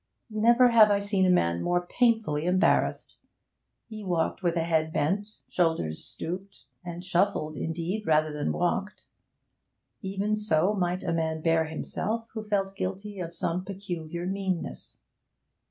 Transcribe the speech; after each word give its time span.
Never 0.33 0.69
have 0.69 0.89
I 0.89 0.97
seen 0.99 1.27
a 1.27 1.29
man 1.29 1.61
more 1.61 1.85
painfully 1.85 2.45
embarrassed. 2.47 3.17
He 3.87 4.03
walked 4.03 4.41
with 4.41 4.55
head 4.55 4.91
bent, 4.91 5.27
shoulders 5.47 6.03
stooping; 6.03 6.47
and 6.83 7.05
shuffled, 7.05 7.55
indeed, 7.55 8.07
rather 8.07 8.33
than 8.33 8.51
walked. 8.51 9.05
Even 10.01 10.35
so 10.35 10.73
might 10.73 11.03
a 11.03 11.13
man 11.13 11.41
bear 11.43 11.65
himself 11.65 12.25
who 12.33 12.43
felt 12.43 12.75
guilty 12.75 13.19
of 13.19 13.35
some 13.35 13.63
peculiar 13.63 14.25
meanness. 14.25 15.03